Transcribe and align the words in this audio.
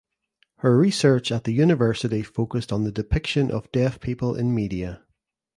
Her 0.61 0.75
research 0.75 1.31
at 1.31 1.43
the 1.43 1.51
university 1.53 2.23
focused 2.23 2.71
on 2.73 2.85
the 2.85 2.91
depiction 2.91 3.51
of 3.51 3.71
deaf 3.71 3.99
people 3.99 4.33
in 4.35 4.51
media. 4.55 5.03